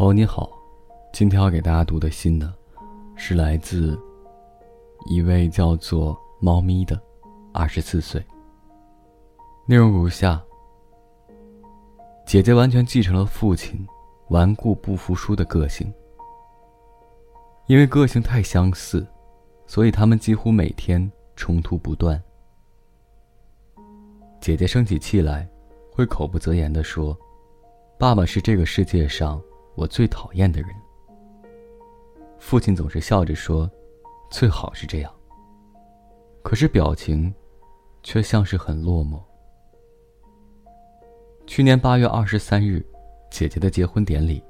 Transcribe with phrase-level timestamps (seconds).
[0.00, 0.50] 朋友你好，
[1.12, 2.54] 今天要给大家读的信呢，
[3.16, 4.00] 是来自
[5.10, 6.98] 一位叫做猫咪的，
[7.52, 8.24] 二十四岁。
[9.66, 10.42] 内容如下：
[12.24, 13.86] 姐姐完全继承了父亲
[14.30, 15.92] 顽固不服输的个性，
[17.66, 19.06] 因为个性太相似，
[19.66, 22.18] 所以他们几乎每天冲突不断。
[24.40, 25.46] 姐姐生起气来，
[25.92, 27.14] 会口不择言的说
[28.00, 29.38] ：“爸爸是这个世界上。”
[29.74, 30.70] 我最讨厌的人。
[32.38, 33.70] 父亲总是笑着说
[34.30, 35.12] ：“最好是这样。”
[36.42, 37.32] 可是表情，
[38.02, 39.20] 却像是很落寞。
[41.46, 42.84] 去年八月二十三日，
[43.30, 44.42] 姐姐的结婚典礼，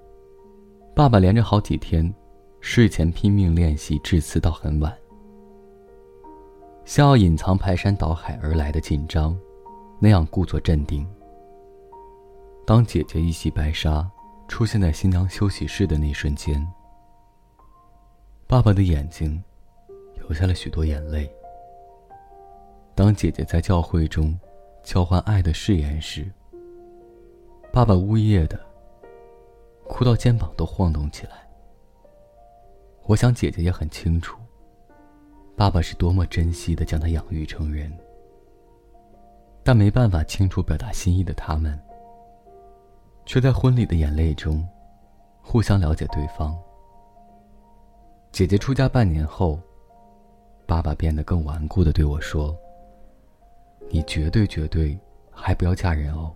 [0.95, 2.15] 爸爸连着好几天，
[2.61, 4.97] 睡前拼命练习致辞到很晚，
[6.85, 9.37] 像要隐藏排山倒海而来的紧张，
[9.99, 11.07] 那样故作镇定。
[12.65, 14.09] 当姐姐一袭白纱。
[14.51, 16.61] 出现在新娘休息室的那瞬间，
[18.49, 19.43] 爸爸的眼睛
[20.17, 21.33] 流下了许多眼泪。
[22.97, 24.37] 当姐姐在教会中
[24.83, 26.29] 交换爱的誓言时，
[27.73, 28.61] 爸爸呜咽的
[29.87, 31.49] 哭到肩膀都晃动起来。
[33.05, 34.37] 我想姐姐也很清楚，
[35.57, 37.91] 爸爸是多么珍惜的将她养育成人，
[39.63, 41.81] 但没办法清楚表达心意的他们。
[43.31, 44.67] 却在婚礼的眼泪中，
[45.41, 46.53] 互相了解对方。
[48.33, 49.57] 姐姐出嫁半年后，
[50.67, 52.59] 爸爸变得更顽固的对我说
[53.89, 54.99] ：“你绝对绝对
[55.31, 56.35] 还不要嫁人哦。”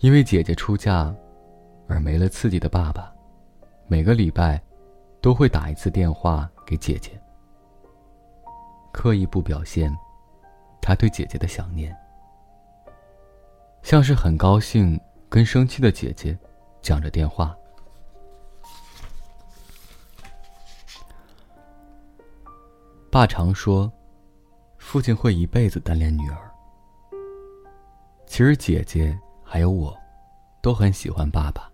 [0.00, 1.10] 因为姐姐出嫁，
[1.88, 3.10] 而没了刺激的爸爸，
[3.86, 4.60] 每个礼拜
[5.22, 7.18] 都会打一次电话给姐姐，
[8.92, 9.90] 刻意不表现
[10.82, 11.96] 他对姐姐的想念，
[13.80, 15.00] 像是很高兴。
[15.30, 16.36] 跟生气的姐姐
[16.82, 17.56] 讲着电话。
[23.10, 23.90] 爸常说，
[24.76, 26.50] 父亲会一辈子单恋女儿。
[28.26, 29.96] 其实姐姐还有我，
[30.60, 31.70] 都很喜欢爸爸。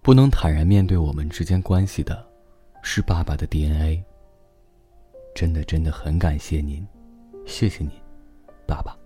[0.00, 2.24] 不能坦然面对我们之间关系的，
[2.82, 4.02] 是爸爸的 DNA。
[5.34, 6.86] 真的真的很感谢您，
[7.44, 7.90] 谢谢您，
[8.66, 8.96] 爸爸。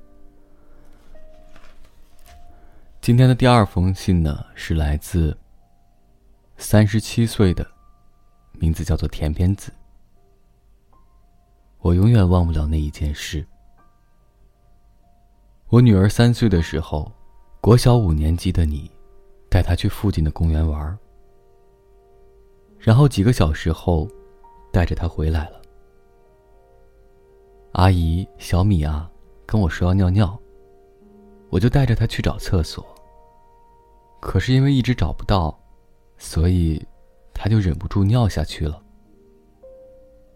[3.03, 5.37] 今天的第二封信呢，是来自
[6.57, 7.67] 三十七岁的，
[8.53, 9.73] 名字叫做田边子。
[11.81, 13.45] 我永远忘不了那一件事。
[15.67, 17.11] 我女儿三岁的时候，
[17.61, 18.89] 国小五年级的你，
[19.51, 20.97] 带她去附近的公园玩。
[22.79, 24.09] 然后几个小时后，
[24.73, 25.61] 带着她回来了。
[27.73, 29.11] 阿姨小米啊，
[29.45, 30.39] 跟我说要尿尿，
[31.51, 32.87] 我就带着她去找厕所。
[34.23, 35.59] 可是因为一直找不到，
[36.17, 36.81] 所以
[37.35, 38.81] 他就忍不住尿下去了。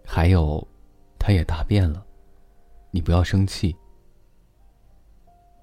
[0.04, 0.66] 还有，
[1.20, 2.04] 他也大便了，
[2.90, 3.76] 你不要生气。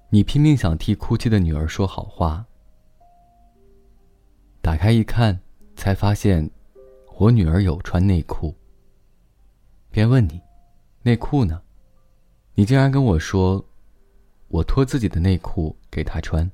[0.08, 2.46] 你拼命想替哭泣的女儿说好话，
[4.62, 5.38] 打开一看，
[5.76, 6.50] 才发现
[7.18, 8.54] 我女儿有穿内裤。
[9.90, 10.40] 便问你，
[11.02, 11.60] 内裤呢？
[12.54, 13.62] 你竟然跟我说，
[14.48, 16.50] 我脱自己的内裤给她穿。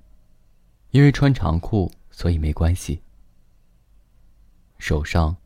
[0.90, 3.00] 因为穿长裤，所以没关系。
[4.78, 5.36] 手上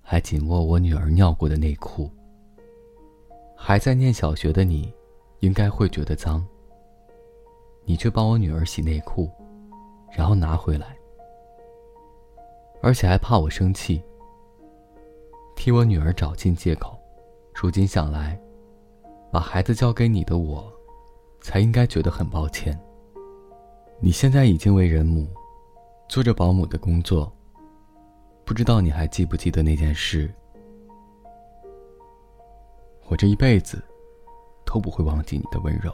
[0.00, 2.10] 还紧握我女儿尿过的内裤。
[3.56, 4.92] 还在念小学的你，
[5.40, 6.44] 应该会觉得脏。
[7.84, 9.30] 你却帮我女儿洗内裤，
[10.10, 10.96] 然后拿回来，
[12.82, 14.02] 而且还怕我生气，
[15.54, 16.98] 替我女儿找尽借口。
[17.54, 18.40] 如今想来，
[19.30, 20.72] 把孩子交给你的我，
[21.40, 22.76] 才应该觉得很抱歉。
[24.02, 25.28] 你现在已经为人母，
[26.08, 27.30] 做着保姆的工作。
[28.46, 30.32] 不知道你还记不记得那件事？
[33.08, 33.82] 我这一辈子
[34.64, 35.92] 都不会忘记你的温柔。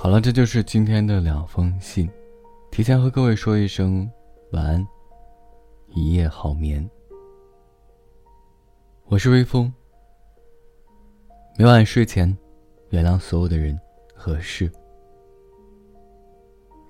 [0.00, 2.10] 好了，这就是今天的两封信，
[2.72, 4.10] 提前和各位说一声
[4.50, 4.84] 晚安。
[5.94, 6.88] 一夜好眠。
[9.06, 9.72] 我是微风。
[11.56, 12.36] 每晚睡前，
[12.90, 13.78] 原谅所有的人
[14.14, 14.70] 和事，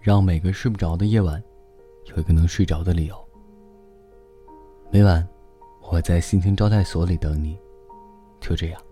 [0.00, 1.42] 让每个睡不着的夜晚，
[2.06, 3.16] 有一个能睡着的理由。
[4.90, 5.26] 每晚，
[5.90, 7.58] 我在心情招待所里等你。
[8.40, 8.82] 就这样。